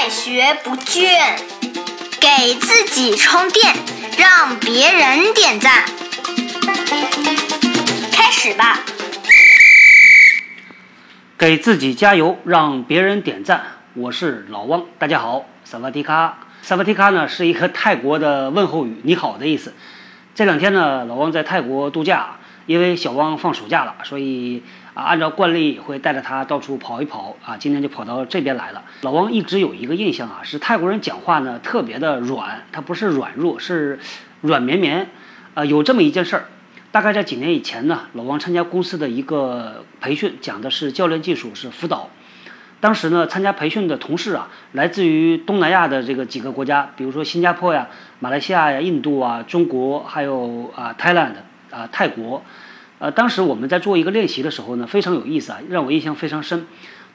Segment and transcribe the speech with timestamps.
[0.00, 1.36] 快学不倦，
[2.20, 3.74] 给自己充电，
[4.16, 5.84] 让别人点赞。
[8.12, 8.78] 开始吧。
[11.36, 13.60] 给自己加油，让别人点赞。
[13.94, 16.46] 我是老汪，大家好，萨瓦迪卡。
[16.62, 19.74] 萨瓦迪卡呢是一个泰国的问候语，你好的意思。
[20.32, 22.36] 这两天呢，老汪在泰国度假，
[22.66, 24.62] 因为小汪放暑假了，所以
[25.02, 27.56] 按照惯例会带着他到处跑一跑啊。
[27.56, 28.82] 今天就跑到这边来了。
[29.02, 33.98] 老汪一直有一个印象啊，是泰国人讲话呢特别的软，他不是软弱，是
[34.40, 35.08] 软绵绵。
[35.54, 36.44] 啊，有这么一件事儿，
[36.92, 42.10] 大概在几年以前呢，老汪参加公司的一个培训，讲的是教练技术，是辅导。
[42.80, 47.88] 当时呢，参加培训的同事啊，来自于东南亚的这个几个国家，比如说新加坡呀、
[48.20, 51.32] 马来西亚呀、印度啊、中国，还有啊 Thailand
[51.72, 52.44] 啊泰国。
[52.98, 56.66] 呃，当时我们在做一个练习的时候呢，非常有意思啊，让我印象非常深。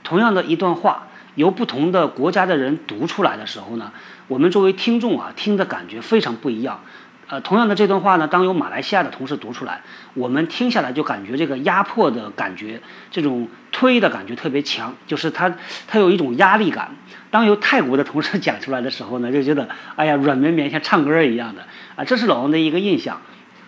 [0.03, 3.91] 同样的一段话，由不同的国家的人读出来的时候呢，
[4.27, 6.79] 我们作为听众啊，听的感觉非常不一样。
[7.27, 9.81] 呃，同样的这段话呢，当由马来西亚的同事读出来，
[10.13, 15.53] 我们听下来就感觉这个压迫的感觉，这种推的感觉特别强，就是它
[15.87, 16.91] 它有一种压力感。
[17.31, 23.21] 当由泰国的同事 讲出来的时候呢，就觉得哎呀软绵绵像唱歌一样的啊，这是老王的一个印象。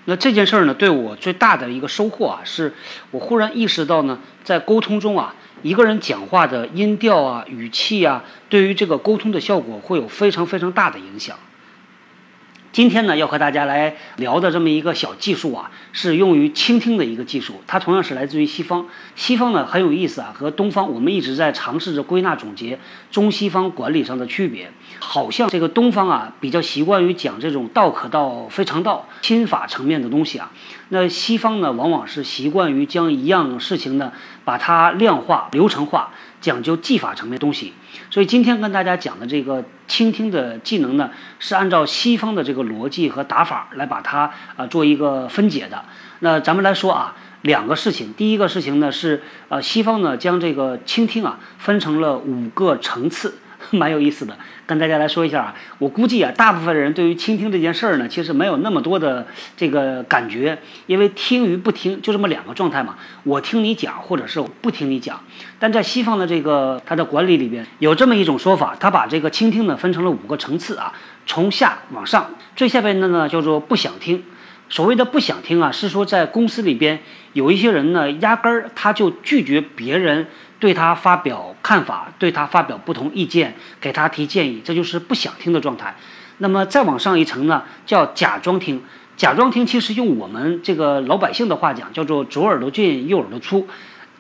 [0.05, 2.73] 那这件事儿呢，对我最大的一个收获啊，是
[3.11, 11.37] 我忽然意识到呢，在沟通中啊，一个人讲话的音调啊、语气啊，对于这个沟通的效果会有非常非常大的影响。
[12.75, 17.61] 今天呢，要和大家来聊的这么一个小技术啊，是用于倾听的一个技术。
[17.65, 18.85] 它同样是来自于西方。
[19.15, 22.77] 西方呢很有意思啊，和东方我们一直在尝试着归纳总结
[23.09, 24.69] 中西方管理上的区别。
[24.99, 30.51] 好像这个东方啊比较习惯于讲这种道可道非常道心法层面的东西啊，
[30.89, 34.11] 那西方呢往往是习惯于将一样事情呢
[34.43, 36.11] 把它量化流程化。
[36.41, 37.73] 讲究技法层面东西，
[38.09, 45.83] 所以今天跟大家讲的这个倾听的技能呢，是按照西方的这个逻辑和打法来把它啊做一个分解的。
[46.19, 48.13] 那咱们来说啊，两个事情。
[48.13, 53.35] 第一个事情呢是呃西方呢将这个倾听啊分成了五个层次。
[53.71, 55.55] 蛮有意思的，跟大家来说一下啊。
[55.79, 59.25] 我估计啊，大部分人对于倾听这件事儿呢，其实没有那么多的
[59.57, 62.95] 这个感觉，因为听与不听就这么两个状态嘛。
[63.23, 65.19] 我听你讲，或者是我不听你讲。
[65.59, 70.93] 但在西方的这个它的管理里边，有这么一种说法，他把这个倾听呢分成了五个层次啊，
[71.25, 74.23] 从下往上，最下边的呢叫做不想听。
[74.67, 76.99] 所谓的不想听啊，是说在公司里边
[77.33, 80.27] 有一些人呢，压根儿他就拒绝别人。
[80.57, 85.95] 对他发表看法，对他发表不同意见，给他提建议，这就是不想听的状态。
[86.37, 88.83] 那么再往上一层呢，叫假装听。
[89.17, 93.67] 假装听其实用我们这个老百姓的话讲，叫做左耳朵进右耳朵出。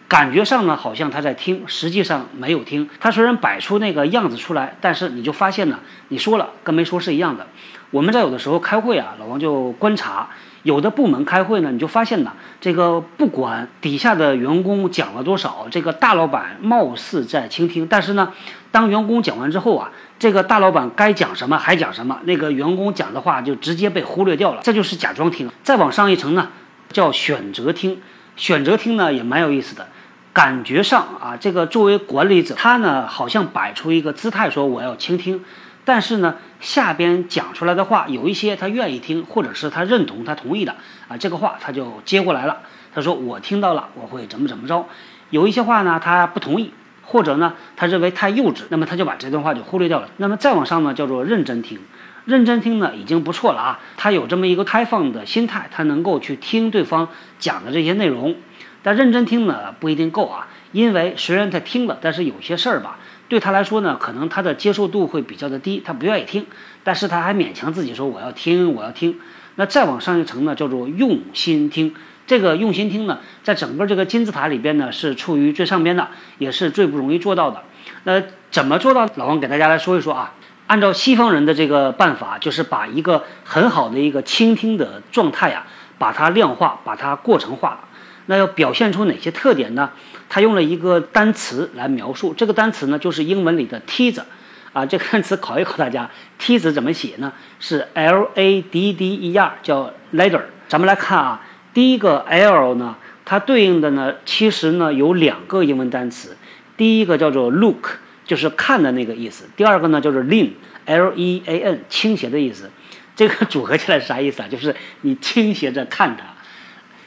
[0.07, 2.89] 感觉上呢，好像他在听，实际上没有听。
[2.99, 7.45] 他虽然摆出那个样子出来，但是你就发现呢，你说了跟没说是一样的。
[7.91, 10.29] 我们在有的时候开会啊，老王就观察。
[10.65, 18.33] 有的部门开会呢，你就发现呢，这个不管底下的员工讲了多少，这个大老板貌似在倾听，但是呢，
[18.71, 25.47] 当员工讲完之后啊，这个大老板该讲什么还讲什么，那个员工讲的话就直接被忽略掉了，这就是假装听。
[25.61, 26.49] 再往上一层呢，
[26.91, 28.01] 叫选择听，
[28.35, 29.87] 选择听呢也蛮有意思的，
[30.33, 35.45] 感觉上啊，这个作为管理者，他呢好像摆出一个姿态说我要倾听。
[35.85, 40.75] 但是呢，下边讲出来的话有一些他愿意听，或者是他认同、他同意的
[41.07, 42.61] 啊，这个话他就接过来了。
[42.93, 44.87] 他说我听到了，我会怎么怎么着。
[45.29, 46.71] 有一些话呢，他不同意，
[47.03, 50.09] 或者呢，他认为太幼稚，那么他就把这段话就忽略掉了。
[50.17, 51.79] 那么再往上呢，叫做认真听。
[52.25, 53.79] 认真听呢，已经不错了啊。
[53.95, 58.35] 他有这么一个开放的心态，他能够去听对方讲的这些内容。
[58.81, 62.97] 但认真听呢，不一定够啊，因为虽然他听了，但是有些事儿吧。
[63.27, 66.45] 对他来说呢，可能他的接受度会比较的低，他不愿意听，
[66.83, 69.19] 但是他还勉强自己说我要听，我要听。
[69.55, 71.93] 那再往上一层呢，叫做用心听。
[72.27, 76.07] 这个用心听呢，在整个这个金字塔里边呢，是处于最上边的，
[76.39, 77.63] 也是最不容易做到的。
[78.03, 78.21] 那
[78.51, 79.07] 怎么做到？
[79.15, 80.33] 老王给大家来说一说啊。
[80.67, 85.67] 按照西方人的这个办法，就是把一个很好的一个倾听的状态啊，
[85.99, 87.79] 把它量化，把它过程化了。
[88.27, 89.91] 那要表现出哪些特点呢？
[90.27, 94.25] 他用了一个单词来描述，这个单词呢就是英文里的梯子，
[94.73, 97.31] 啊，这个单词考一考大家，梯子怎么写呢？
[97.59, 100.41] 是 L A D D E R，叫 ladder。
[100.67, 106.35] 咱们来看啊，第一个 L 呢，它对应的呢，其实呢有两个英文单词，
[106.75, 112.71] 第一个叫做 look，就是看的那个意思；第二个呢就是 lean，L E A N，倾斜的意思。
[113.15, 114.47] 这个组合起来是啥意思啊？
[114.49, 116.34] 就是你倾斜着看它。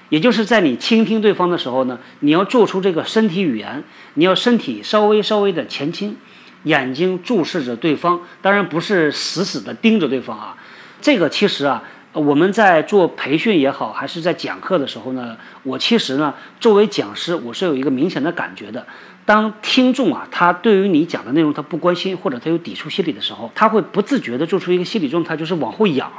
[0.09, 3.85] 也就是在你倾听对方的时候呢，你要做出这个身体语言，
[4.15, 6.17] 你要身体稍微稍微的前倾，
[6.65, 10.57] 眼睛注视着对方，当然不是死死的盯着对方啊。
[11.01, 11.83] 这个其实啊，
[12.13, 18.87] 我们在做培训也好，还是在讲课的时候呢，我其实呢，作为讲师，我是有一个明显的感觉的。
[19.27, 26.11] 当听众啊，他对于你讲的内容他不关心，或者他有抵触心理的时候，他会不自觉地做出一个心理状态，就是往后仰。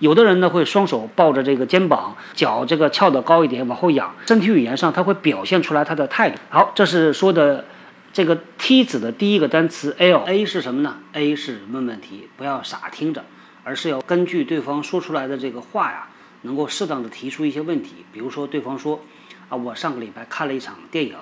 [0.00, 4.14] 有的人呢会双手抱着这个肩膀，脚这个翘得高一点，往后仰。
[4.26, 6.38] 身体语言上他会表现出来他的态度。
[6.48, 7.64] 好，这是说的
[8.12, 13.24] 这个梯子的第一个单词 L，A 是什么呢？A 是问问题，不要傻听着。
[13.62, 16.08] 而是要根据对方说出来的这个话呀，
[16.42, 18.06] 能够适当的提出一些问题。
[18.10, 19.04] 比如说，对方说
[19.50, 21.14] ：“啊，我上个礼拜看了一场电影。”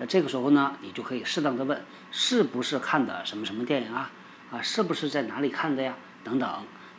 [0.00, 4.10] 那这个时候呢，你就可以适当的问：“是不是看的什么什么电影啊？
[4.50, 5.94] 啊，是不是在哪里看的呀？”
[6.24, 6.48] 等等，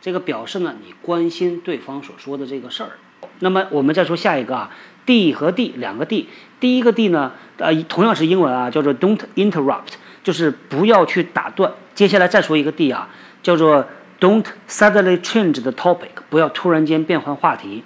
[0.04, 2.90] 这个表示呢，你关心对方所说的这个事儿。
[3.38, 4.70] 那么我们再说下一个啊
[5.06, 6.28] ，D 和 D 两个 D。
[6.60, 11.72] 第一个 D 呢，呃，同样是英文啊，叫做 Don't interrupt，就是不要去打断。
[11.94, 13.08] 接下来再说一个 D 啊，
[13.42, 13.86] 叫做。
[14.20, 17.82] Don't suddenly change the topic，不要突然间变换话题。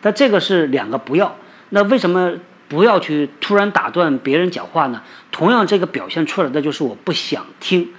[0.00, 1.36] 但这个是两个不要。
[1.70, 2.34] 那为什么
[2.68, 5.02] 不要去突然打断别人讲话呢？
[5.30, 7.90] 同样，这个表现出来的就是我不想听。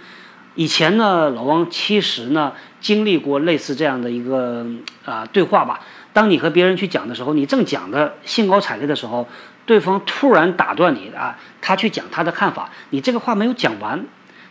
[0.56, 2.54] 以前呢，老王其实呢
[2.86, 4.64] 经历过类似这样的一个
[5.06, 5.80] 啊对话吧。
[6.14, 9.28] 当你和别人去讲的时候，你正讲的兴高采烈的时候，
[9.66, 14.06] 对方突然打断你啊，他去讲他的看法，你这个话没有讲完，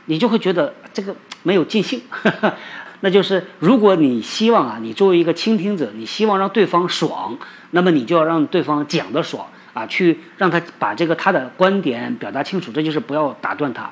[0.06, 1.14] 你就会觉得这个
[1.44, 2.02] 没有尽兴。
[3.02, 7.38] 那就是，如果你希望啊，你作为一个倾听者，你希望让对方爽，
[7.70, 12.72] 那么你就要让对方讲得爽啊，去让他把这个他的观点表达清楚。
[12.72, 13.88] 这就是不要打断他。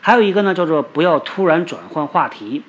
[0.00, 2.62] 还有一个呢，叫做不要突然转换话题。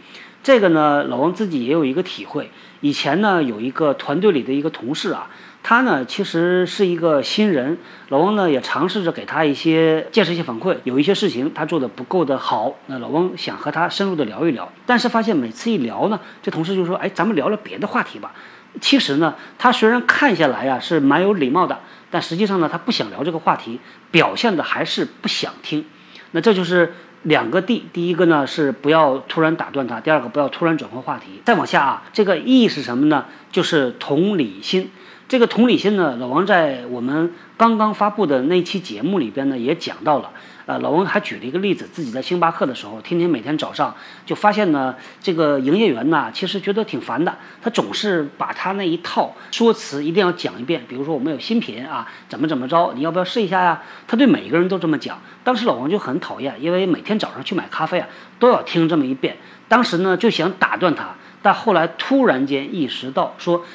[0.44, 2.52] 这个呢，老王自己也有一个体会。
[2.82, 5.30] 以前呢，有一个团队里的一个同事啊。
[5.66, 7.78] 他呢，其实是一个新人，
[8.10, 18.34] 老王呢也尝试着给他一些建设、一些反馈，有一些事情他做的不够的好，那老王想和他深入的聊一聊，但是发现每次一聊呢，这同事就说：“哎，咱们聊聊别的话题吧。”
[18.82, 21.80] 其实呢，他虽然看下来呀是蛮有礼貌的，
[22.12, 23.80] 但实际上呢，他不想聊这个话题，
[24.12, 25.86] 表现的还是不想听。
[26.32, 26.94] 那这就是
[27.24, 31.42] 两个 D，第一个呢是不要突然打断他，第二个不要突然转换话题。
[31.44, 33.26] 再往下啊，这个 E 是什么呢？
[33.52, 34.92] 就是同理心。
[35.28, 40.30] 这个同理心呢，老王在我们刚刚发布的那期节目里边呢也讲到了。
[40.66, 43.94] 呃，老王还举了一个例子，自己在星巴克的时候，天天每天早上
[44.26, 50.82] 就发现呢，这个营业员呢其实觉得挺烦的，他总是把他那一套说辞一定要讲一遍。
[50.88, 53.82] 比如说我们有新品啊，怎么怎么着，你要不要试一下呀？
[54.08, 55.20] 他对每一个人都这么讲。
[55.44, 58.08] 当时老王就很讨厌，因为每天早上去买咖啡啊
[58.40, 59.36] 都要听这么一遍。
[59.68, 63.66] 当时呢就想打断他，但后来突然间意识到说。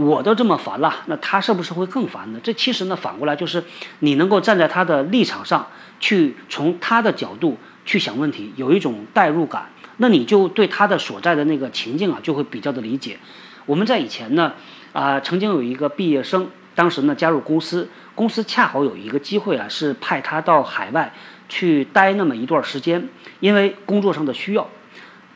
[0.00, 2.40] 我都这么烦了，那他是不是会更烦呢？
[2.42, 3.62] 这其实呢，反过来就是
[3.98, 5.66] 你能够站在他的立场上
[6.00, 9.68] 去，从他的角度去想问题，有一种代入感，
[9.98, 13.18] 那你就对他的所在的那个情境啊，就会比较的理解。
[13.66, 14.54] 我们在以前呢，
[14.92, 21.12] 啊，曾经有一个毕业生，当时呢加入公司，公司恰好有一个机会啊，是派他到海外
[21.48, 23.08] 去待那么一段时间，
[23.40, 24.66] 因为工作上的需要。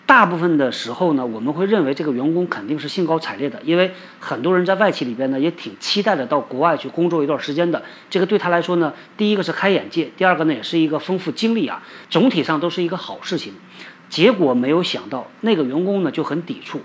[0.06, 3.90] 大部分的时候呢，我们会认为这个员工肯定是兴高采烈的，因为
[4.20, 7.82] 很多人在外企里边呢也挺期待的到国外去工作一段时间的。
[8.10, 13.54] 这个对他来说呢，第一个是开眼界，第二个呢也是一个丰富经历啊，总体上都是一个好事情。
[14.10, 16.80] 结果没有想到，那个员工呢就很抵触。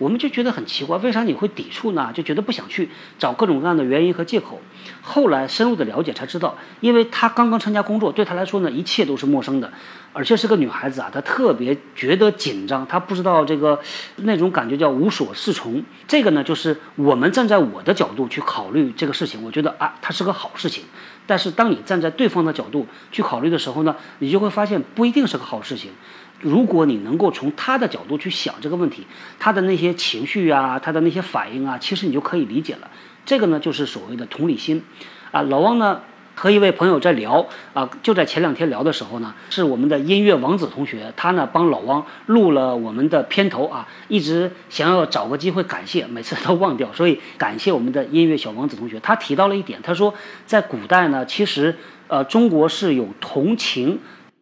[0.00, 2.10] 我们就觉得很奇怪，为啥你会抵触呢？
[2.14, 2.88] 就觉得不想去，
[3.18, 4.58] 找各种各样的原因和借口。
[5.02, 9.70] 后来深入的了解才知道，因为他刚刚参加工作，对他来说呢，一切都是陌生的，
[10.14, 13.78] 而且是个女孩子啊，她特别觉得紧张，她不知道这个
[14.16, 15.84] 那种感觉叫无所适从。
[16.08, 20.84] 这个呢，就是我们站在我的角度去考虑这个事情，我觉得啊，它是个好事情。
[21.26, 25.92] 但是当你站在对方的角度去考虑的时候呢，你就会发现不一定是个好事情。
[26.40, 29.06] 如果你能够从他的角度去想这个问题，
[29.38, 32.90] 他的那些情绪啊，他的那些反应啊，其实你就可以理解了。
[33.26, 34.82] 这个呢，就是所谓的同理心。
[35.30, 36.00] 啊，老汪呢
[36.34, 48.98] 和一位朋友在聊啊，就在前两天聊的时候呢，是我们的音乐王子同学，他呢帮老汪录了我们的片头啊，一直想要找个机会感谢，每次都忘掉，所以感谢我们的音乐小王子同学。
[49.00, 50.14] 他提到了一点，他说
[50.46, 51.76] 在古代呢，其实
[52.08, 53.98] 呃中国是有同情。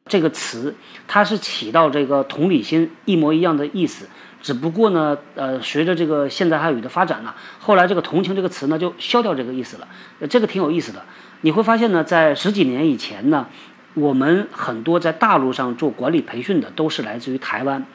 [0.09, 0.75] 这个词，
[1.07, 4.09] 它是起到这个同理心一模一样的意思，
[4.41, 9.87] 只不过呢，呃，随着这个现代汉语的发展呢，后来这个同情这个词呢就消掉这个意思了。
[10.29, 11.03] 这个挺有意思的。
[11.43, 13.47] 你会发现呢，在十几年以前呢，
[13.95, 17.87] 我们很多在大陆上做管理培训的都是来自于台湾。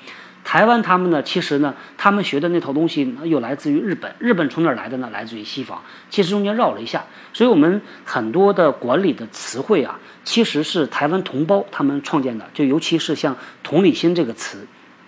[0.43, 5.09] 台湾他们呢，其实呢，他们学的那套东西又来自于日本，日本从哪儿来的呢？
[5.11, 14.67] 来自于西方，其实中间绕了一下，所以我们很多的管理的词汇啊，其实是台湾同胞他们创建的，就尤其是像同理心这个词，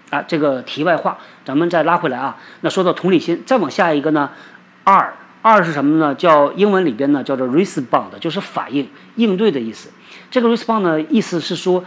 [0.10, 2.38] 啊，这个题外话，咱们再拉回来啊。
[2.62, 4.30] 那说到同理心，再往下一个呢
[4.86, 6.16] 二二是什么呢？
[6.16, 9.90] 叫英文里边呢叫做 respond，就是反应、应对的意思。
[10.32, 11.84] 这个 respond 呢，意思是说，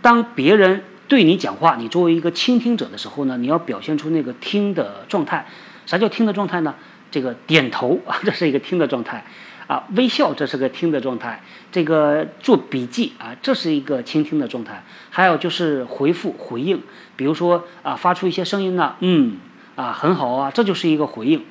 [0.00, 5.46] 当别人对你讲话，你作为一个倾听者的时候呢，你要表现出那个听的状态。
[5.84, 6.74] 啥叫听的状态呢？
[7.10, 9.18] 这个点头啊， 这是一个听的状态；
[9.66, 11.40] 啊，微笑，这是个听的状态；
[11.70, 14.82] 这个做笔记啊，这是一个倾听的状态。
[15.10, 16.80] 还有就是回复回应，
[17.14, 19.36] 比如说啊，发出一些声音呢，嗯，
[19.76, 21.44] 啊，很好啊，这就是一个回应。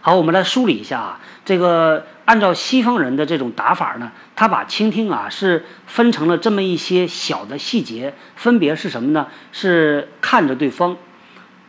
[0.00, 9.26] 好，我们来梳理一下啊，这个按照西方人的这种打法呢，他把倾听啊是分成了这么一些小的细节，分别是什么呢？
[9.50, 10.96] 是看着对方，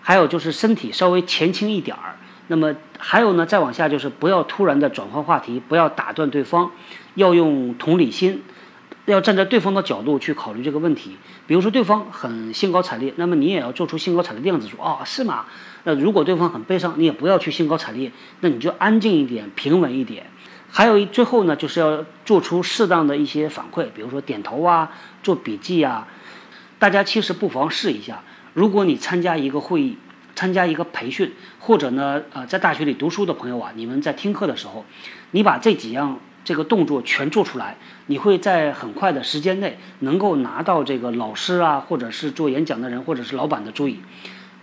[0.04, 2.16] 还有就是身体稍微前倾一点儿，
[2.46, 6.70] 那么还有呢，再往下就是不要突然的转换话题，不要打断对方，
[7.16, 8.44] 要用同理心。
[9.06, 11.18] 要站在对方的角度去考虑这个问题，
[11.48, 15.46] 比如说对方很兴高采烈，那么你也要做出兴高采烈的样子，说哦是吗？
[15.84, 20.28] 那如果对方很悲伤，你也不要去兴高采烈，那你就安静一点，平稳一点。
[20.70, 24.92] 还有一最后呢，就是要做出适当的一些反馈，比如说点头啊，
[25.24, 26.08] 做笔记啊。
[26.78, 29.98] 大家其实不妨试一下，如果你参加一个会议，
[30.36, 34.86] 参加一个培训，或者呢呃在大学里读书的朋友啊，你们在听课的时候，
[35.32, 36.20] 你把这几样。
[36.44, 44.00] 这个动作全做出来，你会在很快的时间内能够拿到这个老师啊，或者是做演讲的人，或者是老板的注意，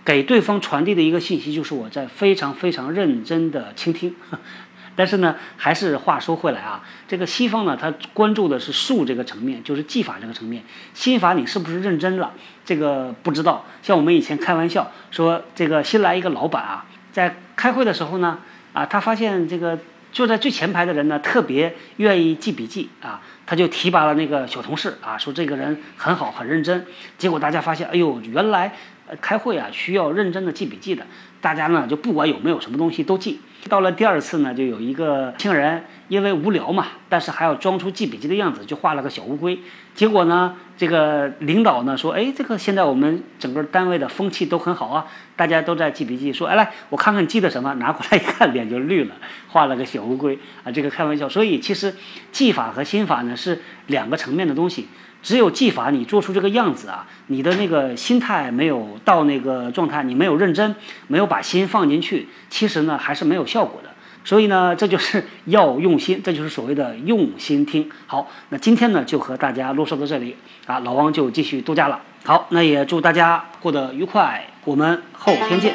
[0.05, 4.15] 给对方传递的一个信息就是我在非常非常认真的倾听。
[4.97, 12.33] 但是呢，还是话说回来啊，这个西方呢，他关注的是术这个层面，就是技法这个层面，心法你是不是认真了，
[12.65, 13.65] 这个不知道。
[13.83, 18.41] 像我们以前开玩笑说，这个新来一个老板啊，在开会的时候呢，
[18.73, 19.79] 啊，他发现这个。
[20.12, 26.87] 坐在最前排的人呢，特别愿意记笔记啊，他就提拔了那个小同事啊，说这个人很好，很认真。
[27.17, 28.75] 结果大家发现，哎呦，原来
[29.21, 31.07] 开会啊需要认真的记笔记的。
[31.41, 33.41] 大家呢就不管有没有什么东西都记。
[33.69, 39.59] 到了第二次呢，就有一个青人因为无聊嘛，但是还要装出记笔记的样子，就画了个小乌龟。
[39.95, 46.33] 结果呢，这个领导呢说，哎，这个现在我们整个单位的风气都很好啊，大家都在记笔记。
[46.33, 49.17] 说，哎，来我看看记的什么，拿过来一看，脸就绿了，
[49.49, 51.29] 画了个小乌龟啊，这个开玩笑。
[51.29, 51.95] 所以其实
[52.31, 54.88] 技法和心法呢是两个层面的东西。
[55.23, 60.75] 只有技法，你做出这个样子啊，你的那个心态没有到那个状态，你没有认真，
[61.09, 63.91] 没有把心放进去，其实呢还是没有效果的。
[64.25, 67.91] 所以呢，这就是要用心，这就是所谓的用心听。
[68.07, 72.01] 好，那今天呢就和大家啰嗦到这里啊，老王就继续度假了。
[72.25, 75.75] 好，那也祝大家过得愉快，我们后天见。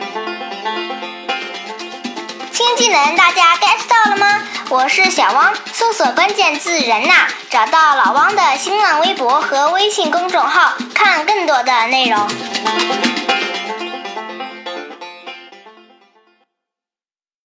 [2.52, 4.53] 新技能大家 get 到了吗？
[4.70, 13.33] 我是小汪，搜索关键字“人呐”，找到老汪的新浪微博和微信公众号，看更多的内容。